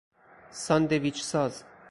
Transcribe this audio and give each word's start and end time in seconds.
ساندویچ 0.63 1.19
ساز 1.29 1.63